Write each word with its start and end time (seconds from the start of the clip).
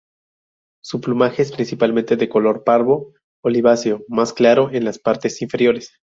Su 0.83 0.99
plumaje 0.99 1.43
es 1.43 1.51
principalmente 1.51 2.15
de 2.17 2.27
color 2.27 2.63
pardo 2.63 3.13
oliváceo, 3.43 4.03
más 4.09 4.33
claro 4.33 4.71
en 4.71 4.83
las 4.83 4.97
partes 4.97 5.39
inferiores. 5.43 5.93